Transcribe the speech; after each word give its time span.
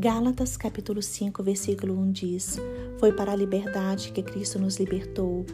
Gálatas 0.00 0.56
capítulo 0.56 1.02
5, 1.02 1.42
versículo 1.42 1.98
1 1.98 2.12
diz: 2.12 2.56
Foi 3.00 3.12
para 3.12 3.32
a 3.32 3.34
liberdade 3.34 4.12
que 4.12 4.22
Cristo 4.22 4.56
nos 4.56 4.76
libertou. 4.76 5.44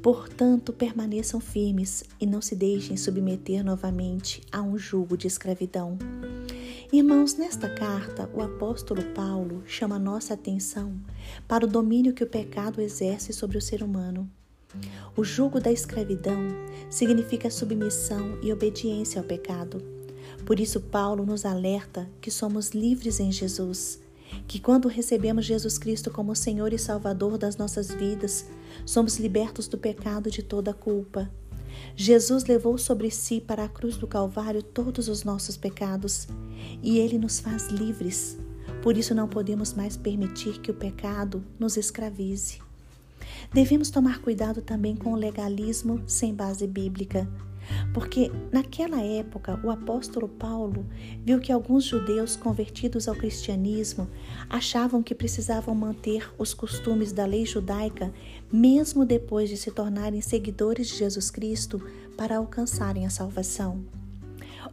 Portanto, 0.00 0.72
permaneçam 0.72 1.40
firmes 1.40 2.04
e 2.20 2.24
não 2.24 2.40
se 2.40 2.54
deixem 2.54 2.96
submeter 2.96 3.64
novamente 3.64 4.42
a 4.52 4.62
um 4.62 4.78
jugo 4.78 5.16
de 5.16 5.26
escravidão. 5.26 5.98
Irmãos, 6.92 7.34
nesta 7.34 7.68
carta, 7.68 8.30
o 8.32 8.40
apóstolo 8.40 9.02
Paulo 9.06 9.64
chama 9.66 9.98
nossa 9.98 10.34
atenção 10.34 10.94
para 11.48 11.64
o 11.64 11.68
domínio 11.68 12.14
que 12.14 12.22
o 12.22 12.28
pecado 12.28 12.80
exerce 12.80 13.32
sobre 13.32 13.58
o 13.58 13.60
ser 13.60 13.82
humano. 13.82 14.30
O 15.16 15.24
jugo 15.24 15.58
da 15.58 15.72
escravidão 15.72 16.46
significa 16.88 17.50
submissão 17.50 18.38
e 18.40 18.52
obediência 18.52 19.20
ao 19.20 19.26
pecado. 19.26 19.82
Por 20.44 20.58
isso, 20.58 20.80
Paulo 20.80 21.24
nos 21.24 21.44
alerta 21.44 22.08
que 22.20 22.30
somos 22.30 22.70
livres 22.70 23.20
em 23.20 23.30
Jesus, 23.30 24.00
que 24.46 24.60
quando 24.60 24.88
recebemos 24.88 25.44
Jesus 25.44 25.78
Cristo 25.78 26.10
como 26.10 26.34
Senhor 26.34 26.72
e 26.72 26.78
Salvador 26.78 27.38
das 27.38 27.56
nossas 27.56 27.90
vidas, 27.90 28.46
somos 28.84 29.18
libertos 29.18 29.68
do 29.68 29.78
pecado 29.78 30.30
de 30.30 30.42
toda 30.42 30.72
culpa. 30.72 31.30
Jesus 31.96 32.44
levou 32.44 32.78
sobre 32.78 33.10
si 33.10 33.40
para 33.40 33.64
a 33.64 33.68
cruz 33.68 33.96
do 33.96 34.06
Calvário 34.06 34.62
todos 34.62 35.08
os 35.08 35.24
nossos 35.24 35.56
pecados 35.56 36.28
e 36.82 36.98
ele 36.98 37.18
nos 37.18 37.40
faz 37.40 37.68
livres. 37.68 38.38
Por 38.82 38.96
isso 38.96 39.14
não 39.14 39.28
podemos 39.28 39.74
mais 39.74 39.96
permitir 39.96 40.60
que 40.60 40.70
o 40.70 40.74
pecado 40.74 41.44
nos 41.58 41.76
escravize. 41.76 42.58
Devemos 43.52 43.90
tomar 43.90 44.20
cuidado 44.20 44.62
também 44.62 44.96
com 44.96 45.12
o 45.12 45.16
legalismo 45.16 46.02
sem 46.06 46.34
base 46.34 46.66
bíblica. 46.66 47.28
Porque 47.92 48.30
naquela 48.52 49.00
época 49.02 49.60
o 49.64 49.70
apóstolo 49.70 50.28
Paulo 50.28 50.86
viu 51.24 51.40
que 51.40 51.52
alguns 51.52 51.84
judeus 51.84 52.36
convertidos 52.36 53.08
ao 53.08 53.14
cristianismo 53.14 54.08
achavam 54.48 55.02
que 55.02 55.14
precisavam 55.14 55.74
manter 55.74 56.30
os 56.38 56.54
costumes 56.54 57.12
da 57.12 57.24
lei 57.24 57.44
judaica 57.44 58.12
mesmo 58.52 59.04
depois 59.04 59.48
de 59.48 59.56
se 59.56 59.70
tornarem 59.70 60.20
seguidores 60.20 60.88
de 60.88 60.96
Jesus 60.96 61.30
Cristo 61.30 61.80
para 62.16 62.36
alcançarem 62.36 63.06
a 63.06 63.10
salvação. 63.10 63.84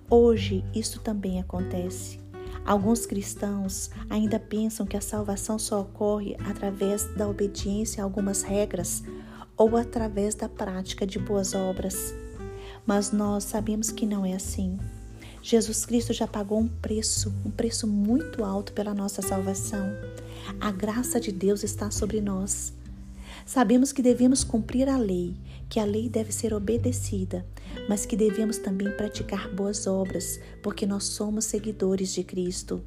Hoje 0.10 0.64
isso 0.74 1.00
também 1.00 1.40
acontece. 1.40 2.20
Alguns 2.66 3.06
cristãos 3.06 3.90
ainda 4.10 4.40
pensam 4.40 4.86
que 4.86 4.98
a 4.98 5.02
salvação 5.02 5.58
só 5.58 5.82
ocorre 5.82 6.36
através 6.46 7.06
da 7.16 7.28
obediência 7.28 8.04
a 8.04 8.06
algumas 8.06 8.42
regras 8.42 9.04
ou 9.56 9.78
através 9.78 10.36
da 10.36 10.50
prática 10.50 11.08
de 11.08 11.18
boas 11.18 11.56
obras. 11.56 12.14
Mas 12.88 13.12
nós 13.12 13.44
sabemos 13.44 13.92
que 13.92 14.06
não 14.06 14.26
é 14.26 14.34
assim. 14.34 14.80
Jesus 15.44 15.86
Cristo 15.86 16.14
já 16.14 16.26
pagou 16.26 16.58
um 16.58 16.70
preço, 16.70 17.34
um 17.46 17.52
preço 17.52 17.86
muito 17.86 18.46
alto 18.46 18.72
pela 18.72 18.94
nossa 18.94 19.22
salvação. 19.22 19.92
A 20.62 20.72
graça 20.72 21.20
de 21.20 21.34
Deus 21.34 21.66
está 21.66 21.92
sobre 21.92 22.22
nós. 22.22 22.72
Sabemos 23.46 23.92
que 23.92 24.02
devemos 24.02 24.42
cumprir 24.42 24.88
a 24.88 24.98
lei, 24.98 25.36
que 25.70 25.82
a 25.82 25.86
lei 25.86 26.08
deve 26.08 26.32
ser 26.32 26.54
obedecida, 26.54 27.46
mas 27.90 28.06
que 28.06 28.16
devemos 28.16 28.58
também 28.58 28.90
praticar 28.96 29.54
boas 29.54 29.86
obras, 29.86 30.40
porque 30.64 30.86
nós 30.86 31.04
somos 31.04 31.44
seguidores 31.44 32.14
de 32.14 32.24
Cristo. 32.24 32.82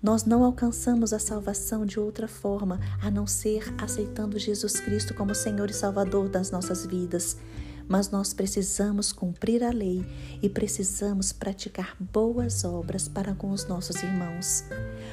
Nós 0.00 0.24
não 0.24 0.44
alcançamos 0.44 1.12
a 1.12 1.18
salvação 1.18 1.84
de 1.84 1.98
outra 1.98 2.28
forma 2.28 2.80
a 3.02 3.10
não 3.10 3.26
ser 3.26 3.74
aceitando 3.76 4.38
Jesus 4.38 4.78
Cristo 4.78 5.14
como 5.14 5.34
Senhor 5.34 5.68
e 5.68 5.74
Salvador 5.74 6.28
das 6.28 6.50
nossas 6.52 6.86
vidas 6.86 7.36
mas 7.88 8.10
nós 8.10 8.34
precisamos 8.34 9.12
cumprir 9.12 9.62
a 9.62 9.70
lei 9.70 10.04
e 10.42 10.48
precisamos 10.48 11.32
praticar 11.32 11.96
boas 12.00 12.64
obras 12.64 13.08
para 13.08 13.34
com 13.34 13.50
os 13.50 13.66
nossos 13.66 14.02
irmãos. 14.02 14.64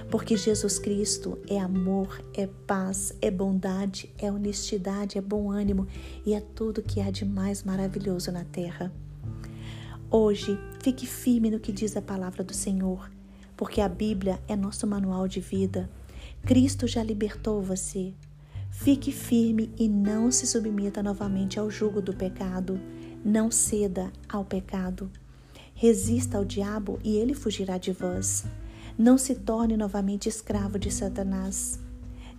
Porque 0.10 0.36
Jesus 0.36 0.80
Cristo 0.80 1.38
é 1.48 1.60
amor, 1.60 2.24
é 2.34 2.48
paz, 2.48 3.14
é 3.22 3.30
bondade, 3.30 4.14
é 4.18 4.32
honestidade, 4.32 5.18
é 5.18 5.22
bom 5.22 5.52
ânimo 5.52 5.88
e 6.26 6.34
é 6.34 6.42
tudo 6.42 6.82
que 6.82 7.00
há 7.00 7.12
de 7.12 7.26
mais 7.26 7.64
maravilhoso 7.64 8.32
na 8.32 8.44
terra. 8.44 8.92
Hoje, 10.10 10.60
fique 10.80 11.08
firme 11.08 11.50
no 11.50 11.60
que 11.60 11.72
diz 11.72 11.98
a 11.98 12.02
palavra 12.02 12.44
do 12.44 12.54
Senhor, 12.54 13.10
porque 13.58 13.82
a 13.82 13.90
Bíblia 13.90 14.40
é 14.48 14.56
nosso 14.56 14.86
manual 14.86 15.28
de 15.28 15.40
vida. 15.40 15.90
Cristo 16.46 16.88
já 16.88 17.02
libertou 17.02 17.62
você. 17.62 18.14
Fique 18.74 19.12
firme 19.12 19.72
e 19.78 19.88
não 19.88 20.30
se 20.32 20.46
submeta 20.48 21.02
novamente 21.02 21.58
ao 21.60 21.70
jugo 21.70 22.02
do 22.02 22.14
pecado. 22.14 22.78
Não 23.24 23.50
ceda 23.50 24.12
ao 24.28 24.44
pecado. 24.44 25.10
Resista 25.74 26.38
ao 26.38 26.44
diabo 26.44 27.00
e 27.04 27.16
ele 27.16 27.34
fugirá 27.34 27.78
de 27.78 27.94
vós. 27.94 28.44
Não 28.98 29.18
se 29.18 29.36
torne 29.36 29.78
novamente 29.78 30.28
escravo 30.28 30.78
de 30.78 30.92
Satanás. 30.92 31.80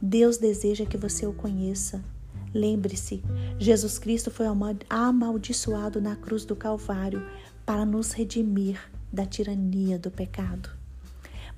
Deus 0.02 0.36
deseja 0.36 0.84
que 0.84 0.98
você 0.98 1.24
o 1.24 1.32
conheça. 1.32 2.04
Lembre-se, 2.52 3.22
Jesus 3.58 3.98
Cristo 3.98 4.30
foi 4.30 4.46
amaldiçoado 4.90 6.00
na 6.00 6.14
cruz 6.14 6.44
do 6.44 6.54
Calvário 6.54 7.24
para 7.64 7.86
nos 7.86 8.12
redimir 8.12 8.78
da 9.10 9.24
tirania 9.24 9.98
do 9.98 10.10
pecado. 10.10 10.83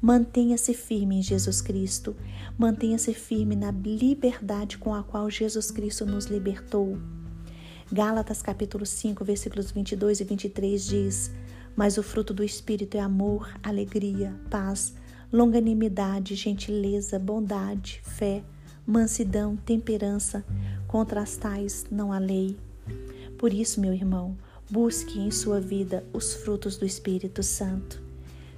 Mantenha-se 0.07 0.73
firme 0.73 1.17
em 1.17 1.23
Jesus 1.23 1.61
Cristo. 1.61 2.15
Mantenha-se 2.57 3.13
firme 3.13 3.57
na 3.57 3.73
liberdade 3.73 4.79
com 4.79 4.95
a 4.95 5.03
qual 5.03 5.29
Jesus 5.29 5.73
Cristo 5.73 6.07
nos 6.07 6.27
libertou. 6.27 6.97
Gálatas 7.91 8.41
capítulo 8.41 8.87
5, 8.87 9.25
versículos 9.25 9.73
22 9.73 10.21
e 10.21 10.25
23 10.25 10.87
diz: 10.87 11.33
Mas 11.75 11.99
o 11.99 12.05
fruto 12.05 12.33
do 12.33 12.45
Espírito 12.45 12.97
é 12.97 13.01
amor, 13.01 13.53
alegria, 13.65 14.33
paz, 14.49 14.95
longanimidade, 15.33 16.37
gentileza, 16.37 17.19
bondade, 17.19 18.01
fé, 18.05 18.45
mansidão, 18.87 19.57
temperança. 19.57 20.45
Contra 20.87 21.21
as 21.21 21.37
tais 21.37 21.85
não 21.91 22.13
há 22.13 22.21
lei. 22.21 22.57
Por 23.37 23.53
isso, 23.53 23.81
meu 23.81 23.93
irmão, 23.93 24.39
busque 24.71 25.19
em 25.19 25.33
sua 25.33 25.61
vida 25.61 26.07
os 26.13 26.33
frutos 26.33 26.77
do 26.77 26.87
Espírito 26.87 27.43
Santo 27.43 28.06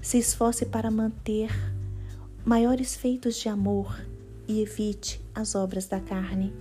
se 0.01 0.19
esforce 0.19 0.67
para 0.67 0.91
manter 0.91 1.51
maiores 2.45 2.97
feitos 2.97 3.37
de 3.37 3.49
amor 3.49 4.01
e 4.47 4.63
evite 4.63 5.21
as 5.35 5.55
obras 5.55 5.87
da 5.87 6.01
carne. 6.01 6.53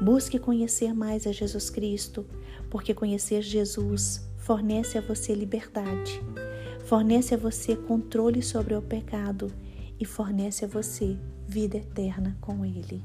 Busque 0.00 0.38
conhecer 0.38 0.94
mais 0.94 1.26
a 1.26 1.32
Jesus 1.32 1.68
Cristo, 1.68 2.24
porque 2.70 2.94
conhecer 2.94 3.42
Jesus 3.42 4.26
fornece 4.38 4.96
a 4.96 5.00
você 5.00 5.34
liberdade, 5.34 6.20
fornece 6.86 7.34
a 7.34 7.38
você 7.38 7.76
controle 7.76 8.42
sobre 8.42 8.74
o 8.74 8.80
pecado 8.80 9.52
e 9.98 10.04
fornece 10.04 10.64
a 10.64 10.68
você 10.68 11.18
vida 11.46 11.76
eterna 11.76 12.36
com 12.40 12.64
Ele. 12.64 13.04